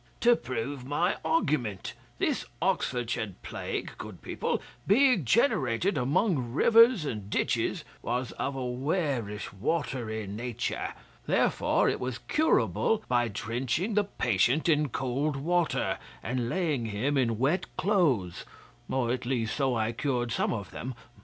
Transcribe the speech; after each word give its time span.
'To 0.19 0.35
prove 0.35 0.83
my 0.83 1.17
argument. 1.23 1.93
This 2.17 2.43
Oxfordshire 2.59 3.35
plague, 3.43 3.91
good 3.99 4.19
people, 4.23 4.59
being 4.87 5.23
generated 5.25 5.95
among 5.95 6.53
rivers 6.53 7.05
and 7.05 7.29
ditches, 7.29 7.83
was 8.01 8.31
of 8.31 8.55
a 8.55 8.65
werish, 8.65 9.53
watery 9.53 10.25
nature. 10.25 10.95
Therefore 11.27 11.87
it 11.87 11.99
was 11.99 12.17
curable 12.17 13.03
by 13.07 13.27
drenching 13.27 13.93
the 13.93 14.03
patient 14.05 14.67
in 14.67 14.89
cold 14.89 15.35
water, 15.35 15.99
and 16.23 16.49
laying 16.49 16.87
him 16.87 17.15
in 17.15 17.37
wet 17.37 17.67
cloths; 17.77 18.43
or 18.89 19.11
at 19.11 19.27
least, 19.27 19.55
so 19.55 19.75
I 19.75 19.91
cured 19.91 20.31
some 20.31 20.51
of 20.51 20.71
them. 20.71 20.95